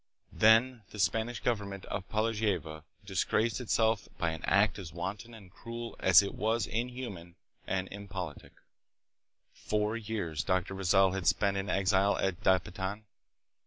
Then 0.33 0.81
the 0.89 0.97
Spanish 0.97 1.41
government 1.41 1.85
of 1.85 2.09
Po 2.09 2.23
lavieja 2.23 2.83
disgraced 3.05 3.61
itself 3.61 4.09
by 4.17 4.31
an 4.31 4.41
act 4.45 4.79
as 4.79 4.91
wanton 4.91 5.35
and 5.35 5.51
cruel 5.51 5.95
Aguinaido. 5.99 6.07
as 6.09 6.21
it 6.23 6.33
was 6.33 6.65
inhuman 6.65 7.35
and 7.67 7.87
impolitic. 7.91 8.53
Four 9.53 9.95
years 9.97 10.43
Dr. 10.43 10.73
Rizal 10.73 11.11
had 11.11 11.27
spent 11.27 11.55
in 11.55 11.69
exile 11.69 12.17
at 12.17 12.41
Dapitan. 12.41 13.03